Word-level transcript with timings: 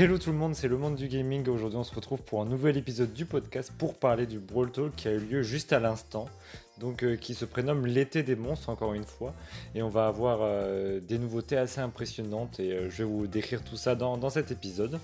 Hello 0.00 0.16
tout 0.16 0.30
le 0.30 0.38
monde, 0.38 0.54
c'est 0.54 0.68
le 0.68 0.78
monde 0.78 0.94
du 0.94 1.08
gaming. 1.08 1.48
Aujourd'hui, 1.48 1.76
on 1.76 1.82
se 1.82 1.92
retrouve 1.92 2.22
pour 2.22 2.40
un 2.40 2.44
nouvel 2.44 2.76
épisode 2.76 3.12
du 3.12 3.24
podcast 3.24 3.72
pour 3.76 3.98
parler 3.98 4.26
du 4.26 4.38
Brawl 4.38 4.70
Talk 4.70 4.94
qui 4.94 5.08
a 5.08 5.10
eu 5.10 5.18
lieu 5.18 5.42
juste 5.42 5.72
à 5.72 5.80
l'instant. 5.80 6.28
Donc, 6.78 7.02
euh, 7.02 7.16
qui 7.16 7.34
se 7.34 7.44
prénomme 7.44 7.84
l'été 7.84 8.22
des 8.22 8.36
monstres, 8.36 8.68
encore 8.68 8.94
une 8.94 9.02
fois. 9.02 9.34
Et 9.74 9.82
on 9.82 9.88
va 9.88 10.06
avoir 10.06 10.38
euh, 10.42 11.00
des 11.00 11.18
nouveautés 11.18 11.56
assez 11.56 11.80
impressionnantes 11.80 12.60
et 12.60 12.70
euh, 12.70 12.88
je 12.88 12.98
vais 12.98 13.10
vous 13.10 13.26
décrire 13.26 13.64
tout 13.64 13.74
ça 13.74 13.96
dans, 13.96 14.16
dans 14.16 14.30
cet 14.30 14.52
épisode. 14.52 15.00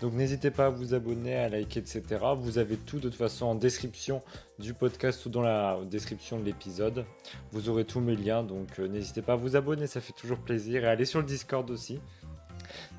Donc, 0.00 0.14
n'hésitez 0.14 0.50
pas 0.50 0.68
à 0.68 0.70
vous 0.70 0.94
abonner, 0.94 1.36
à 1.36 1.50
liker, 1.50 1.80
etc. 1.80 2.02
Vous 2.34 2.56
avez 2.56 2.78
tout 2.78 2.96
de 2.96 3.02
toute 3.02 3.16
façon 3.16 3.44
en 3.44 3.54
description 3.54 4.22
du 4.58 4.72
podcast 4.72 5.26
ou 5.26 5.28
dans 5.28 5.42
la 5.42 5.78
description 5.90 6.40
de 6.40 6.44
l'épisode. 6.46 7.04
Vous 7.52 7.68
aurez 7.68 7.84
tous 7.84 8.00
mes 8.00 8.16
liens, 8.16 8.42
donc 8.42 8.78
n'hésitez 8.78 9.20
pas 9.20 9.34
à 9.34 9.36
vous 9.36 9.56
abonner, 9.56 9.86
ça 9.86 10.00
fait 10.00 10.14
toujours 10.14 10.38
plaisir. 10.38 10.84
Et 10.84 10.86
allez 10.86 11.04
sur 11.04 11.20
le 11.20 11.26
Discord 11.26 11.70
aussi. 11.70 12.00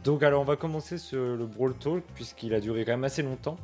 Donc 0.03 0.23
alors 0.23 0.41
on 0.41 0.45
va 0.45 0.55
commencer 0.55 0.97
sur 0.97 1.19
le 1.19 1.45
Brawl 1.45 1.73
Talk 1.75 2.03
puisqu'il 2.15 2.53
a 2.53 2.59
duré 2.59 2.85
quand 2.85 2.91
même 2.91 3.03
assez 3.03 3.21
longtemps. 3.21 3.57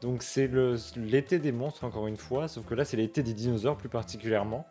Donc 0.00 0.22
c'est 0.22 0.48
l'été 0.96 1.38
des 1.38 1.52
monstres 1.52 1.84
encore 1.84 2.06
une 2.06 2.16
fois, 2.16 2.46
sauf 2.46 2.64
que 2.64 2.74
là 2.74 2.84
c'est 2.84 2.96
l'été 2.96 3.22
des 3.22 3.32
dinosaures 3.32 3.76
plus 3.76 3.88
particulièrement. 3.88 4.66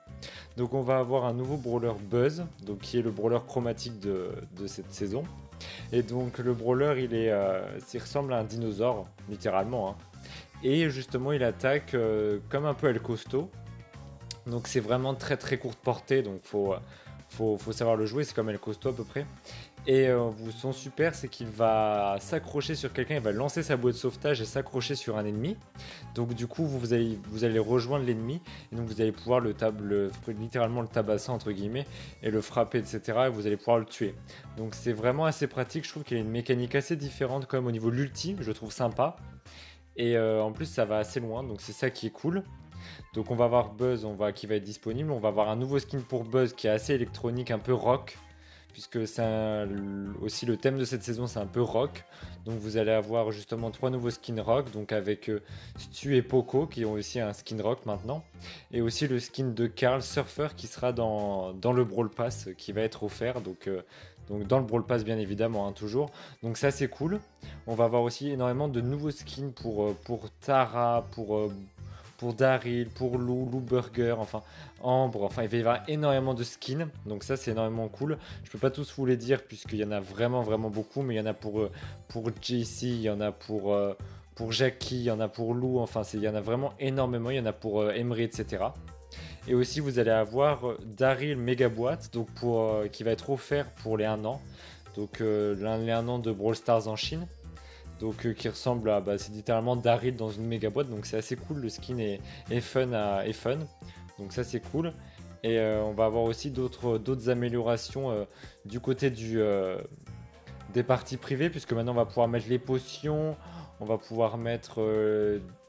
Donc 0.55 0.73
on 0.73 0.81
va 0.81 0.99
avoir 0.99 1.25
un 1.25 1.33
nouveau 1.33 1.57
brawler 1.57 1.93
Buzz, 2.09 2.45
qui 2.81 2.99
est 2.99 3.01
le 3.01 3.11
brawler 3.11 3.39
chromatique 3.45 3.99
de, 3.99 4.31
cette 4.67 4.91
saison. 4.93 5.23
Et 5.91 6.01
donc 6.01 6.37
le 6.37 6.53
brawler 6.53 7.03
il 7.03 7.13
est, 7.13 7.31
euh, 7.31 7.61
ressemble 7.95 8.33
à 8.33 8.39
un 8.39 8.43
dinosaure 8.43 9.07
littéralement. 9.29 9.89
Hein. 9.89 9.95
Et 10.63 10.89
justement 10.89 11.33
il 11.33 11.43
attaque 11.43 11.93
euh, 11.93 12.39
comme 12.49 12.65
un 12.65 12.73
peu 12.73 12.87
El 12.87 13.01
Costo. 13.01 13.49
Donc 14.45 14.67
c'est 14.67 14.79
vraiment 14.79 15.13
très 15.13 15.35
très 15.35 15.57
courte 15.57 15.79
portée, 15.79 16.21
donc 16.21 16.39
faut, 16.43 16.73
faut, 17.27 17.57
faut 17.57 17.73
savoir 17.73 17.97
le 17.97 18.05
jouer, 18.05 18.23
c'est 18.23 18.33
comme 18.33 18.49
El 18.49 18.59
Costo 18.59 18.89
à 18.89 18.95
peu 18.95 19.03
près. 19.03 19.25
Et 19.89 20.09
euh, 20.09 20.31
son 20.51 20.73
super, 20.73 21.15
c'est 21.15 21.29
qu'il 21.29 21.47
va 21.47 22.17
s'accrocher 22.19 22.75
sur 22.75 22.91
quelqu'un, 22.91 23.15
il 23.15 23.21
va 23.21 23.31
lancer 23.31 23.63
sa 23.63 23.77
bouée 23.77 23.93
de 23.93 23.97
sauvetage 23.97 24.41
et 24.41 24.45
s'accrocher 24.45 24.95
sur 24.95 25.17
un 25.17 25.23
ennemi. 25.23 25.55
Donc 26.13 26.33
du 26.33 26.45
coup, 26.45 26.65
vous, 26.65 26.93
allez, 26.93 27.17
vous 27.29 27.63
rejoindre 27.63 28.05
l'ennemi, 28.05 28.41
et 28.73 28.75
donc 28.75 28.85
vous 28.85 28.99
allez 28.99 29.13
pouvoir 29.13 29.39
le, 29.39 29.55
littéralement 30.27 30.81
le 30.81 30.89
tabasser 30.89 31.31
entre 31.31 31.53
guillemets, 31.53 31.85
et 32.21 32.31
le 32.31 32.41
frapper, 32.41 32.79
etc. 32.79 32.99
Et 33.27 33.29
vous 33.29 33.47
allez 33.47 33.55
pouvoir 33.55 33.79
le 33.79 33.85
tuer. 33.85 34.13
Donc 34.57 34.75
c'est 34.75 34.91
vraiment 34.91 35.23
assez 35.23 35.47
pratique, 35.47 35.85
je 35.85 35.91
trouve 35.91 36.03
qu'il 36.03 36.17
y 36.17 36.19
a 36.19 36.23
une 36.23 36.31
mécanique 36.31 36.75
assez 36.75 36.97
différente 36.97 37.45
quand 37.47 37.55
même 37.55 37.67
au 37.67 37.71
niveau 37.71 37.89
de 37.89 37.95
l'ulti, 37.95 38.35
je 38.41 38.51
trouve 38.51 38.73
sympa. 38.73 39.15
Et 39.95 40.17
euh, 40.17 40.43
en 40.43 40.51
plus, 40.51 40.65
ça 40.65 40.83
va 40.83 40.97
assez 40.97 41.21
loin, 41.21 41.43
donc 41.43 41.61
c'est 41.61 41.71
ça 41.71 41.89
qui 41.91 42.07
est 42.07 42.11
cool. 42.11 42.43
Donc 43.13 43.31
on 43.31 43.35
va 43.35 43.45
avoir 43.45 43.73
Buzz 43.73 44.03
on 44.03 44.15
va, 44.15 44.33
qui 44.33 44.47
va 44.47 44.55
être 44.55 44.63
disponible, 44.63 45.11
on 45.11 45.19
va 45.19 45.29
avoir 45.29 45.49
un 45.49 45.55
nouveau 45.55 45.79
skin 45.79 46.01
pour 46.01 46.25
Buzz 46.25 46.51
qui 46.51 46.67
est 46.67 46.71
assez 46.71 46.93
électronique, 46.93 47.51
un 47.51 47.59
peu 47.59 47.73
rock 47.73 48.17
puisque 48.77 49.07
c'est 49.07 49.67
aussi 50.21 50.45
le 50.45 50.55
thème 50.55 50.77
de 50.77 50.85
cette 50.85 51.01
saison, 51.01 51.25
c'est 51.25 51.39
un 51.39 51.47
peu 51.47 51.63
rock. 51.63 52.03
Donc 52.45 52.59
vous 52.59 52.77
allez 52.77 52.91
avoir 52.91 53.31
justement 53.31 53.71
trois 53.71 53.89
nouveaux 53.89 54.11
skins 54.11 54.39
rock, 54.39 54.69
donc 54.69 54.91
avec 54.91 55.31
euh, 55.31 55.41
Stu 55.79 56.15
et 56.15 56.21
Poco 56.21 56.67
qui 56.67 56.85
ont 56.85 56.91
aussi 56.91 57.19
un 57.19 57.33
skin 57.33 57.59
rock 57.59 57.87
maintenant, 57.87 58.23
et 58.71 58.81
aussi 58.81 59.07
le 59.07 59.19
skin 59.19 59.47
de 59.47 59.65
Carl 59.65 60.03
Surfer 60.03 60.49
qui 60.55 60.67
sera 60.67 60.93
dans, 60.93 61.53
le 61.53 61.83
Brawl 61.83 62.11
Pass 62.11 62.49
qui 62.55 62.71
va 62.71 62.81
être 62.81 63.01
offert, 63.01 63.41
donc 63.41 63.65
euh, 63.67 63.81
donc 64.29 64.45
dans 64.45 64.59
le 64.59 64.65
Brawl 64.65 64.85
Pass 64.85 65.03
bien 65.03 65.17
évidemment, 65.17 65.67
hein, 65.67 65.71
toujours. 65.71 66.11
Donc 66.43 66.57
ça 66.57 66.69
c'est 66.69 66.87
cool. 66.87 67.19
On 67.65 67.73
va 67.73 67.85
avoir 67.85 68.03
aussi 68.03 68.29
énormément 68.29 68.67
de 68.67 68.79
nouveaux 68.79 69.09
skins 69.09 69.53
euh, 69.65 69.93
pour 70.05 70.29
Tara, 70.39 71.07
pour 71.13 71.49
pour 72.17 72.33
Daryl, 72.33 72.89
pour 72.89 73.17
Lou, 73.17 73.47
Lou 73.49 73.59
Burger, 73.59 74.15
enfin 74.17 74.41
Ambre, 74.81 75.23
enfin 75.23 75.43
il 75.43 75.49
va 75.49 75.57
y 75.57 75.59
avoir 75.59 75.83
énormément 75.87 76.33
de 76.33 76.43
skins, 76.43 76.89
donc 77.05 77.23
ça 77.23 77.37
c'est 77.37 77.51
énormément 77.51 77.87
cool. 77.87 78.17
Je 78.43 78.49
peux 78.51 78.57
pas 78.57 78.71
tous 78.71 78.93
vous 78.97 79.05
les 79.05 79.17
dire 79.17 79.43
puisqu'il 79.43 79.77
y 79.77 79.83
en 79.83 79.91
a 79.91 79.99
vraiment 79.99 80.41
vraiment 80.41 80.69
beaucoup, 80.69 81.03
mais 81.03 81.15
il 81.15 81.17
y 81.17 81.21
en 81.21 81.25
a 81.27 81.33
pour, 81.33 81.61
euh, 81.61 81.71
pour 82.07 82.29
JC, 82.29 82.83
il 82.83 83.01
y 83.01 83.09
en 83.09 83.21
a 83.21 83.31
pour, 83.31 83.73
euh, 83.73 83.93
pour 84.35 84.51
Jackie, 84.51 84.97
il 84.97 85.03
y 85.03 85.11
en 85.11 85.19
a 85.19 85.27
pour 85.27 85.53
Lou, 85.53 85.79
enfin 85.79 86.01
il 86.13 86.21
y 86.21 86.27
en 86.27 86.35
a 86.35 86.41
vraiment 86.41 86.73
énormément, 86.79 87.29
il 87.29 87.37
y 87.37 87.39
en 87.39 87.45
a 87.45 87.53
pour 87.53 87.81
euh, 87.81 87.91
Emery, 87.91 88.23
etc. 88.23 88.65
Et 89.47 89.53
aussi 89.53 89.79
vous 89.79 89.99
allez 89.99 90.11
avoir 90.11 90.73
Daryl 90.85 91.37
Mega 91.37 91.69
Boîte, 91.69 92.11
qui 92.91 93.03
va 93.03 93.11
être 93.11 93.29
offert 93.29 93.69
pour 93.83 93.97
les 93.97 94.05
1 94.05 94.25
an, 94.25 94.41
donc 94.95 95.19
les 95.21 95.63
1 95.63 96.07
an 96.07 96.19
de 96.19 96.31
Brawl 96.31 96.55
Stars 96.55 96.87
en 96.87 96.97
Chine 96.97 97.25
donc 97.99 98.25
euh, 98.25 98.33
qui 98.33 98.49
ressemble 98.49 98.89
à, 98.89 99.01
bah, 99.01 99.17
c'est 99.17 99.31
littéralement 99.31 99.75
Daryl 99.75 100.15
dans 100.15 100.29
une 100.29 100.45
méga 100.45 100.69
boîte, 100.69 100.89
donc 100.89 101.05
c'est 101.05 101.17
assez 101.17 101.35
cool, 101.35 101.57
le 101.57 101.69
skin 101.69 101.97
est, 101.97 102.61
fun, 102.61 102.87
donc 104.19 104.33
ça 104.33 104.43
c'est 104.43 104.59
cool. 104.59 104.93
Et 105.43 105.59
euh, 105.59 105.81
on 105.83 105.93
va 105.93 106.05
avoir 106.05 106.23
aussi 106.23 106.51
d'autres, 106.51 107.29
améliorations 107.29 108.11
euh, 108.11 108.25
du 108.65 108.79
côté 108.79 109.09
des 109.09 110.83
parties 110.83 111.17
privées, 111.17 111.49
puisque 111.49 111.73
maintenant 111.73 111.93
on 111.93 111.95
va 111.95 112.05
pouvoir 112.05 112.27
mettre 112.27 112.49
les 112.49 112.59
potions, 112.59 113.35
on 113.79 113.85
va 113.85 113.97
pouvoir 113.97 114.37
mettre 114.37 114.81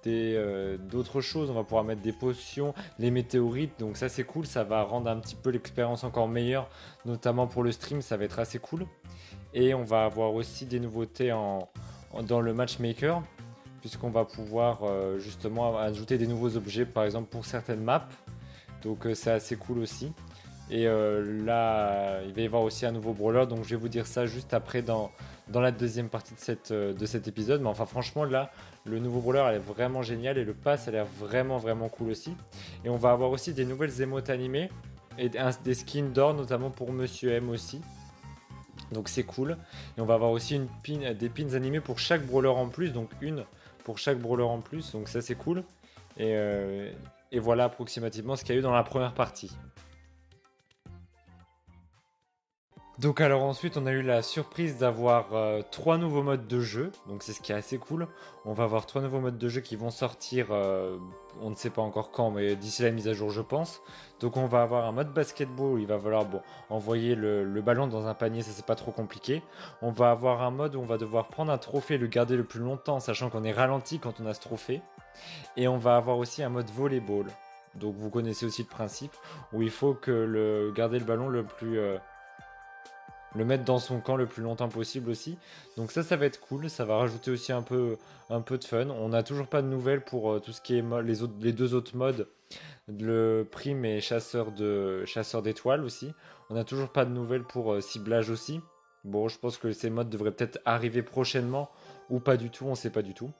d'autres 0.04 1.20
choses, 1.20 1.50
on 1.50 1.54
va 1.54 1.64
pouvoir 1.64 1.84
mettre 1.84 2.00
des 2.00 2.12
potions, 2.12 2.74
les 2.98 3.10
météorites, 3.10 3.78
donc 3.78 3.96
ça 3.96 4.08
c'est 4.08 4.24
cool, 4.24 4.46
ça 4.46 4.64
va 4.64 4.82
rendre 4.82 5.10
un 5.10 5.18
petit 5.18 5.36
peu 5.36 5.50
l'expérience 5.50 6.02
encore 6.04 6.28
meilleure, 6.28 6.68
notamment 7.04 7.46
pour 7.46 7.62
le 7.62 7.72
stream, 7.72 8.00
ça 8.00 8.16
va 8.16 8.24
être 8.24 8.38
assez 8.38 8.58
cool. 8.58 8.86
Et 9.54 9.74
on 9.74 9.82
va 9.82 10.04
avoir 10.04 10.34
aussi 10.34 10.66
des 10.66 10.78
nouveautés 10.78 11.32
en, 11.32 11.68
dans 12.22 12.40
le 12.40 12.54
matchmaker, 12.54 13.22
puisqu'on 13.80 14.10
va 14.10 14.24
pouvoir 14.24 14.80
euh, 14.82 15.18
justement 15.18 15.78
ajouter 15.78 16.18
des 16.18 16.26
nouveaux 16.26 16.56
objets, 16.56 16.84
par 16.84 17.04
exemple 17.04 17.28
pour 17.28 17.44
certaines 17.44 17.82
maps. 17.82 18.08
Donc 18.82 19.06
euh, 19.06 19.14
c'est 19.14 19.30
assez 19.30 19.56
cool 19.56 19.78
aussi. 19.78 20.12
Et 20.70 20.86
euh, 20.86 21.44
là, 21.44 22.20
il 22.26 22.34
va 22.34 22.42
y 22.42 22.46
avoir 22.46 22.62
aussi 22.62 22.84
un 22.84 22.92
nouveau 22.92 23.14
brawler, 23.14 23.46
donc 23.46 23.64
je 23.64 23.70
vais 23.70 23.76
vous 23.76 23.88
dire 23.88 24.06
ça 24.06 24.26
juste 24.26 24.52
après 24.52 24.82
dans, 24.82 25.10
la 25.54 25.70
deuxième 25.70 26.10
partie 26.10 26.34
de, 26.34 26.40
cette, 26.40 26.72
de 26.72 27.06
cet 27.06 27.26
épisode. 27.26 27.62
Mais 27.62 27.68
enfin, 27.68 27.86
franchement, 27.86 28.24
là, 28.24 28.50
le 28.84 28.98
nouveau 28.98 29.20
brawler, 29.20 29.44
elle 29.48 29.54
est 29.56 29.58
vraiment 29.58 30.02
génial 30.02 30.36
et 30.36 30.44
le 30.44 30.52
pass, 30.52 30.86
a 30.86 30.90
l'air 30.90 31.06
vraiment, 31.06 31.56
vraiment 31.56 31.88
cool 31.88 32.10
aussi. 32.10 32.34
Et 32.84 32.90
on 32.90 32.98
va 32.98 33.12
avoir 33.12 33.30
aussi 33.30 33.54
des 33.54 33.64
nouvelles 33.64 34.02
émotes 34.02 34.28
animées 34.28 34.68
et 35.16 35.30
des 35.64 35.74
skins 35.74 36.12
d'or, 36.12 36.34
notamment 36.34 36.70
pour 36.70 36.92
Monsieur 36.92 37.32
M 37.32 37.48
aussi. 37.48 37.80
Donc 38.92 39.08
c'est 39.08 39.22
cool. 39.22 39.56
Et 39.96 40.00
on 40.00 40.06
va 40.06 40.14
avoir 40.14 40.30
aussi 40.30 40.60
des 40.86 41.28
pins 41.28 41.54
animés 41.54 41.80
pour 41.80 41.98
chaque 41.98 42.26
brawler 42.26 42.48
en 42.48 42.68
plus, 42.68 42.92
donc 42.92 43.10
une 43.20 43.44
pour 43.84 43.98
chaque 43.98 44.18
brawler 44.18 44.44
en 44.44 44.60
plus, 44.60 44.92
donc 44.92 45.08
ça 45.08 45.22
c'est 45.22 45.34
cool. 45.34 45.64
Et, 46.18 46.32
euh, 46.34 46.90
et 47.32 47.38
voilà 47.38 47.64
approximativement 47.64 48.36
ce 48.36 48.44
qu'il 48.44 48.54
y 48.54 48.58
a 48.58 48.60
eu 48.60 48.62
dans 48.62 48.74
la 48.74 48.82
première 48.82 49.14
partie. 49.14 49.50
Donc 52.98 53.20
alors 53.20 53.44
ensuite 53.44 53.76
on 53.76 53.86
a 53.86 53.92
eu 53.92 54.02
la 54.02 54.22
surprise 54.22 54.76
d'avoir 54.76 55.32
euh, 55.32 55.62
trois 55.70 55.98
nouveaux 55.98 56.24
modes 56.24 56.48
de 56.48 56.58
jeu, 56.58 56.90
donc 57.06 57.22
c'est 57.22 57.32
ce 57.32 57.40
qui 57.40 57.52
est 57.52 57.54
assez 57.54 57.78
cool. 57.78 58.08
On 58.44 58.54
va 58.54 58.64
avoir 58.64 58.86
trois 58.86 59.00
nouveaux 59.00 59.20
modes 59.20 59.38
de 59.38 59.48
jeu 59.48 59.60
qui 59.60 59.76
vont 59.76 59.90
sortir, 59.90 60.48
euh, 60.50 60.98
on 61.40 61.50
ne 61.50 61.54
sait 61.54 61.70
pas 61.70 61.80
encore 61.80 62.10
quand, 62.10 62.32
mais 62.32 62.56
d'ici 62.56 62.82
la 62.82 62.90
mise 62.90 63.06
à 63.06 63.12
jour 63.12 63.30
je 63.30 63.40
pense. 63.40 63.82
Donc 64.18 64.36
on 64.36 64.46
va 64.46 64.62
avoir 64.62 64.84
un 64.84 64.90
mode 64.90 65.14
basketball 65.14 65.74
où 65.74 65.78
il 65.78 65.86
va 65.86 65.96
falloir 65.96 66.26
envoyer 66.70 67.14
le, 67.14 67.44
ballon 67.62 67.86
dans 67.86 68.08
un 68.08 68.14
panier, 68.14 68.42
ça 68.42 68.50
c'est 68.52 68.66
pas 68.66 68.74
trop 68.74 68.90
compliqué. 68.90 69.44
On 69.80 69.92
va 69.92 70.10
avoir 70.10 70.42
un 70.42 70.50
mode 70.50 70.74
où 70.74 70.80
on 70.80 70.86
va 70.86 70.98
devoir 70.98 71.28
prendre 71.28 71.52
un 71.52 71.58
trophée 71.58 71.94
et 71.94 71.98
le 71.98 72.08
garder 72.08 72.34
le 72.34 72.44
plus 72.44 72.60
longtemps, 72.60 72.98
sachant 72.98 73.30
qu'on 73.30 73.44
est 73.44 73.52
ralenti 73.52 74.00
quand 74.00 74.20
on 74.20 74.26
a 74.26 74.34
ce 74.34 74.40
trophée. 74.40 74.82
Et 75.56 75.68
on 75.68 75.78
va 75.78 75.94
avoir 75.94 76.18
aussi 76.18 76.42
un 76.42 76.48
mode 76.48 76.68
volleyball. 76.70 77.26
Donc 77.76 77.94
vous 77.94 78.10
connaissez 78.10 78.44
aussi 78.44 78.62
le 78.62 78.68
principe, 78.68 79.12
où 79.52 79.62
il 79.62 79.70
faut 79.70 79.94
que 79.94 80.10
le, 80.10 80.72
garder 80.74 80.98
le 80.98 81.04
ballon 81.04 81.28
le 81.28 81.44
plus... 81.44 81.78
Euh, 81.78 81.96
le 83.34 83.44
mettre 83.44 83.64
dans 83.64 83.78
son 83.78 84.00
camp 84.00 84.16
le 84.16 84.26
plus 84.26 84.42
longtemps 84.42 84.68
possible 84.68 85.10
aussi. 85.10 85.38
Donc 85.76 85.92
ça, 85.92 86.02
ça 86.02 86.16
va 86.16 86.26
être 86.26 86.40
cool. 86.40 86.70
Ça 86.70 86.84
va 86.84 86.96
rajouter 86.96 87.30
aussi 87.30 87.52
un 87.52 87.62
peu, 87.62 87.96
un 88.30 88.40
peu 88.40 88.58
de 88.58 88.64
fun. 88.64 88.88
On 88.88 89.10
n'a 89.10 89.22
toujours 89.22 89.46
pas 89.46 89.62
de 89.62 89.66
nouvelles 89.66 90.02
pour 90.02 90.32
euh, 90.32 90.40
tout 90.40 90.52
ce 90.52 90.60
qui 90.60 90.76
est 90.76 90.84
les, 91.02 91.52
deux 91.52 91.74
autres 91.74 91.96
modes. 91.96 92.28
Le 92.88 93.46
prime 93.50 93.84
et 93.84 94.00
chasseur 94.00 94.52
de 94.52 95.04
chasseur 95.04 95.42
d'étoiles 95.42 95.84
aussi. 95.84 96.12
On 96.50 96.54
n'a 96.54 96.64
toujours 96.64 96.88
pas 96.88 97.04
de 97.04 97.10
nouvelles 97.10 97.44
pour 97.44 97.72
euh, 97.72 97.80
ciblage 97.80 98.30
aussi. 98.30 98.60
Bon, 99.04 99.28
je 99.28 99.38
pense 99.38 99.58
que 99.58 99.72
ces 99.72 99.90
modes 99.90 100.10
devraient 100.10 100.32
peut-être 100.32 100.58
arriver 100.64 101.02
prochainement 101.02 101.70
ou 102.08 102.20
pas 102.20 102.36
du 102.36 102.50
tout. 102.50 102.66
On 102.66 102.74
sait 102.74 102.90
pas 102.90 103.02
du 103.02 103.14
tout. 103.14 103.30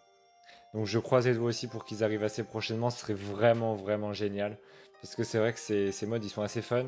Donc 0.74 0.84
je 0.84 0.98
croise 0.98 1.26
les 1.26 1.34
doigts 1.34 1.48
aussi 1.48 1.66
pour 1.66 1.86
qu'ils 1.86 2.04
arrivent 2.04 2.24
assez 2.24 2.44
prochainement. 2.44 2.90
Ce 2.90 3.00
serait 3.00 3.14
vraiment 3.14 3.74
vraiment 3.74 4.12
génial. 4.12 4.58
Parce 5.00 5.14
que 5.14 5.24
c'est 5.24 5.38
vrai 5.38 5.52
que 5.52 5.60
ces, 5.60 5.92
ces 5.92 6.06
modes 6.06 6.24
ils 6.24 6.28
sont 6.28 6.42
assez 6.42 6.60
fun. 6.60 6.84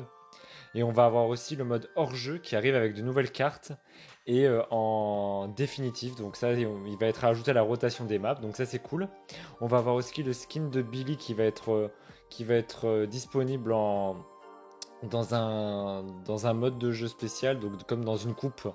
Et 0.73 0.83
on 0.83 0.91
va 0.91 1.05
avoir 1.05 1.27
aussi 1.27 1.55
le 1.55 1.63
mode 1.63 1.89
hors-jeu 1.95 2.37
qui 2.37 2.55
arrive 2.55 2.75
avec 2.75 2.93
de 2.93 3.01
nouvelles 3.01 3.31
cartes 3.31 3.73
et 4.25 4.45
euh, 4.45 4.61
en 4.69 5.47
définitive. 5.49 6.15
Donc 6.15 6.35
ça, 6.35 6.53
il 6.53 6.97
va 6.99 7.07
être 7.07 7.25
ajouté 7.25 7.51
à 7.51 7.53
la 7.53 7.61
rotation 7.61 8.05
des 8.05 8.19
maps. 8.19 8.35
Donc 8.35 8.55
ça, 8.55 8.65
c'est 8.65 8.79
cool. 8.79 9.09
On 9.59 9.67
va 9.67 9.77
avoir 9.77 9.95
aussi 9.95 10.23
le 10.23 10.33
skin 10.33 10.69
de 10.69 10.81
Billy 10.81 11.17
qui 11.17 11.33
va 11.33 11.43
être, 11.43 11.71
euh, 11.71 12.63
euh, 12.83 13.05
disponible 13.05 13.73
en, 13.73 14.15
dans, 15.03 15.35
un, 15.35 16.03
dans 16.25 16.47
un 16.47 16.53
mode 16.53 16.77
de 16.77 16.91
jeu 16.91 17.07
spécial, 17.07 17.59
donc 17.59 17.83
comme 17.85 18.05
dans 18.05 18.17
une 18.17 18.33
coupe 18.33 18.69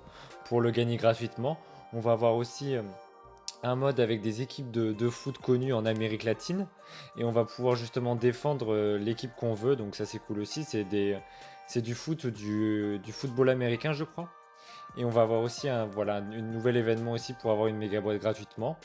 pour 0.45 0.61
le 0.61 0.71
gagner 0.71 0.97
gratuitement. 0.97 1.57
On 1.93 1.99
va 1.99 2.11
avoir 2.11 2.35
aussi 2.35 2.75
un 3.63 3.75
mode 3.75 3.99
avec 3.99 4.21
des 4.21 4.41
équipes 4.41 4.71
de, 4.71 5.09
foot 5.09 5.37
connues 5.37 5.73
en 5.73 5.85
Amérique 5.85 6.23
latine 6.23 6.67
et 7.17 7.23
on 7.23 7.31
va 7.31 7.45
pouvoir 7.45 7.75
justement 7.75 8.15
défendre 8.15 8.97
l'équipe 8.97 9.31
qu'on 9.35 9.53
veut 9.53 9.75
donc 9.75 9.95
ça 9.95 10.05
c'est 10.05 10.19
cool 10.19 10.39
aussi 10.39 10.63
c'est 11.67 11.81
du 11.81 11.93
foot, 11.93 12.25
du, 12.25 13.11
football 13.11 13.49
américain, 13.49 13.93
je 13.93 14.05
crois. 14.05 14.29
Et 14.95 15.05
on 15.05 15.09
va 15.09 15.21
avoir 15.21 15.41
aussi 15.41 15.69
un 15.69 15.85
voilà, 15.85 16.21
nouvel 16.21 16.77
événement 16.77 17.11
aussi 17.11 17.33
pour 17.33 17.51
avoir 17.51 17.67
une 17.67 17.77
méga 17.77 18.01
boîte 18.01 18.19
gratuitement. 18.19 18.77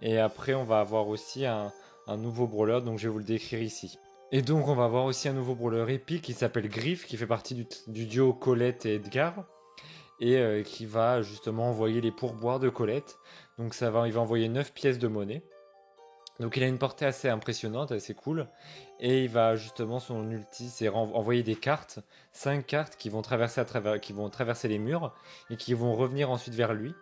Et 0.00 0.18
après, 0.18 0.54
on 0.54 0.64
va 0.64 0.80
avoir 0.80 1.08
aussi 1.08 1.44
un, 1.44 1.72
nouveau 2.16 2.46
brawler, 2.46 2.80
donc 2.82 2.98
je 2.98 3.08
vais 3.08 3.12
vous 3.12 3.18
le 3.18 3.24
décrire 3.24 3.60
ici. 3.60 3.98
Et 4.32 4.42
donc, 4.42 4.68
on 4.68 4.74
va 4.74 4.84
avoir 4.84 5.04
aussi 5.04 5.28
un 5.28 5.32
nouveau 5.32 5.54
brawler 5.54 5.92
épique 5.92 6.22
qui 6.22 6.32
s'appelle 6.32 6.68
Griff, 6.68 7.04
qui 7.04 7.16
fait 7.16 7.26
partie 7.26 7.66
du, 7.88 8.06
duo 8.06 8.32
Colette 8.32 8.86
et 8.86 8.94
Edgar. 8.94 9.44
Et 10.20 10.36
euh, 10.36 10.62
qui 10.62 10.86
va 10.86 11.22
justement 11.22 11.68
envoyer 11.70 12.00
les 12.00 12.12
pourboires 12.12 12.60
de 12.60 12.68
Colette. 12.68 13.18
Donc, 13.58 13.74
ça 13.74 13.90
va, 13.90 14.06
il 14.06 14.12
va 14.12 14.20
envoyer 14.20 14.48
9 14.48 14.72
pièces 14.72 14.98
de 14.98 15.08
monnaie. 15.08 15.42
Donc 16.40 16.56
il 16.56 16.64
a 16.64 16.66
une 16.66 16.78
portée 16.78 17.06
assez 17.06 17.28
impressionnante, 17.28 17.92
assez 17.92 18.14
cool. 18.14 18.48
Et 18.98 19.24
il 19.24 19.30
va 19.30 19.54
justement, 19.54 20.00
son 20.00 20.28
ulti, 20.30 20.68
c'est 20.68 20.88
envoyer 20.88 21.42
des 21.42 21.54
cartes, 21.54 22.00
5 22.32 22.66
cartes 22.66 22.96
qui 22.96 23.08
vont, 23.08 23.22
traverser 23.22 23.62
qui 24.02 24.12
vont 24.12 24.28
traverser 24.30 24.66
les 24.68 24.78
murs 24.78 25.14
et 25.50 25.56
qui 25.56 25.74
vont 25.74 25.94
revenir 25.94 26.30
ensuite 26.30 26.54
vers 26.54 26.74
lui. 26.74 26.92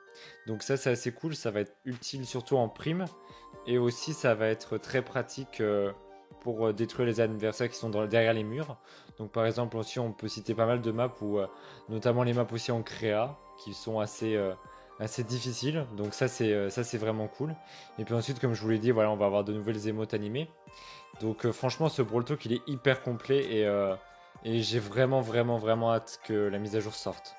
Donc 0.46 0.62
ça 0.62 0.76
c'est 0.76 0.90
assez 0.90 1.12
cool, 1.12 1.34
ça 1.34 1.50
va 1.50 1.60
être 1.60 1.74
utile 1.84 2.26
surtout 2.26 2.56
en 2.56 2.68
prime. 2.68 3.06
Et 3.66 3.78
aussi 3.78 4.12
ça 4.12 4.34
va 4.34 4.48
être 4.48 4.76
très 4.76 5.02
pratique 5.02 5.60
euh, 5.60 5.92
pour 6.42 6.68
euh, 6.68 6.72
détruire 6.72 7.06
les 7.06 7.20
adversaires 7.20 7.68
qui 7.68 7.76
sont 7.76 7.90
derrière 8.06 8.34
les 8.34 8.44
murs. 8.44 8.76
Donc 9.18 9.30
par 9.30 9.46
exemple 9.46 9.76
aussi 9.76 9.98
on 9.98 10.12
peut 10.12 10.28
citer 10.28 10.54
pas 10.54 10.66
mal 10.66 10.80
de 10.80 10.90
maps, 10.90 11.14
où, 11.20 11.38
euh, 11.38 11.46
notamment 11.88 12.22
les 12.22 12.32
maps 12.32 12.46
aussi 12.52 12.72
en 12.72 12.82
créa, 12.82 13.38
qui 13.58 13.74
sont 13.74 14.00
assez 14.00 14.36
assez 15.02 15.24
difficile. 15.24 15.86
Donc 15.96 16.14
ça 16.14 16.28
c'est 16.28 16.52
euh, 16.52 16.68
vraiment 16.94 17.28
cool. 17.28 17.54
Et 17.98 18.04
puis 18.04 18.14
ensuite 18.14 18.38
comme 18.40 18.54
je 18.54 18.62
vous 18.62 18.70
l'ai 18.70 18.78
dit, 18.78 18.90
voilà, 18.90 19.10
on 19.10 19.16
va 19.16 19.26
avoir 19.26 19.44
de 19.44 19.52
nouvelles 19.52 19.88
émotes 19.88 20.14
animées. 20.14 20.48
Donc 21.20 21.44
euh, 21.44 21.52
franchement 21.52 21.88
ce 21.88 22.02
Brawl 22.02 22.24
Talk 22.24 22.44
il 22.46 22.54
est 22.54 22.62
hyper 22.66 23.02
complet 23.02 23.44
et, 23.52 23.66
euh, 23.66 23.94
et 24.44 24.60
j'ai 24.60 24.78
vraiment 24.78 25.20
vraiment 25.20 25.58
vraiment 25.58 25.92
hâte 25.92 26.20
que 26.24 26.32
la 26.32 26.58
mise 26.58 26.76
à 26.76 26.80
jour 26.80 26.94
sorte. 26.94 27.36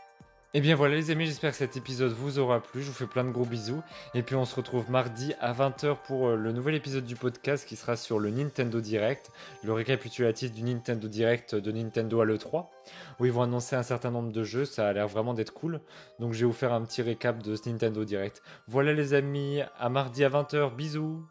Et 0.56 0.60
eh 0.60 0.62
bien 0.62 0.76
voilà 0.76 0.94
les 0.94 1.10
amis, 1.10 1.26
j'espère 1.26 1.50
que 1.50 1.58
cet 1.58 1.78
épisode 1.78 2.12
vous 2.12 2.38
aura 2.38 2.62
plu. 2.62 2.84
Je 2.84 2.86
vous 2.86 2.94
fais 2.94 3.08
plein 3.08 3.24
de 3.24 3.32
gros 3.32 3.44
bisous. 3.44 3.82
Et 4.14 4.22
puis 4.22 4.36
on 4.36 4.46
se 4.46 4.54
retrouve 4.56 4.88
mardi 4.92 5.34
à 5.40 5.52
20h 5.52 5.98
pour 6.06 6.28
euh, 6.28 6.36
le 6.36 6.52
nouvel 6.52 6.76
épisode 6.76 7.06
du 7.06 7.16
podcast 7.16 7.68
qui 7.68 7.76
sera 7.76 7.96
sur 7.96 8.20
le 8.20 8.30
Nintendo 8.30 8.80
Direct, 8.80 9.32
le 9.64 9.74
récapitulatif 9.74 10.52
du 10.52 10.62
Nintendo 10.62 11.08
Direct 11.08 11.56
de 11.56 11.72
Nintendo 11.72 12.22
à 12.22 12.26
l'E3, 12.26 12.68
où 13.20 13.26
ils 13.26 13.32
vont 13.32 13.42
annoncer 13.42 13.76
un 13.76 13.82
certain 13.82 14.12
nombre 14.12 14.32
de 14.32 14.44
jeux. 14.44 14.66
Ça 14.66 14.88
a 14.88 14.94
l'air 14.94 15.08
vraiment 15.08 15.34
d'être 15.34 15.56
cool. 15.56 15.82
Donc 16.20 16.34
je 16.34 16.42
vais 16.42 16.46
vous 16.46 16.54
faire 16.54 16.72
un 16.72 16.84
petit 16.84 17.02
récap 17.02 17.42
de 17.42 17.56
ce 17.56 17.68
Nintendo 17.68 18.06
Direct. 18.06 18.44
Voilà 18.68 18.94
les 18.94 19.16
amis, 19.16 19.62
à 19.80 19.90
mardi 19.90 20.24
à 20.24 20.30
20h. 20.30 20.76
Bisous 20.76 21.26